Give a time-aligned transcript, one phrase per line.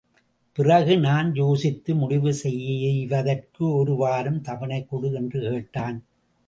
[0.57, 5.99] பிறகு நான் யோசித்து முடிவு செய்வதற்கு ஒரு வாரம் தவணைகொடு என்று கேட்டான்.